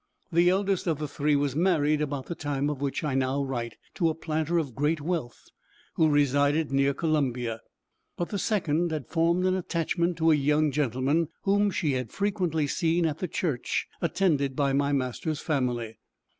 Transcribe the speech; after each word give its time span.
The 0.31 0.49
eldest 0.49 0.87
of 0.87 0.97
the 0.97 1.07
three 1.07 1.35
was 1.35 1.55
married 1.55 2.01
about 2.01 2.25
the 2.25 2.33
time 2.33 2.71
of 2.71 2.81
which 2.81 3.03
I 3.03 3.13
now 3.13 3.43
write, 3.43 3.77
to 3.93 4.09
a 4.09 4.15
planter 4.15 4.57
of 4.57 4.73
great 4.73 4.99
wealth, 4.99 5.49
who 5.93 6.09
resided 6.09 6.71
near 6.71 6.95
Columbia; 6.95 7.61
but 8.17 8.29
the 8.29 8.39
second 8.39 8.89
had 8.89 9.05
formed 9.09 9.45
an 9.45 9.55
attachment 9.55 10.17
to 10.17 10.31
a 10.31 10.35
young 10.35 10.71
gentleman 10.71 11.27
whom 11.43 11.69
she 11.69 11.91
had 11.91 12.09
frequently 12.11 12.65
seen 12.65 13.05
at 13.05 13.19
the 13.19 13.27
church 13.27 13.85
attended 14.01 14.55
by 14.55 14.73
my 14.73 14.91
master's 14.91 15.39
family. 15.39 15.99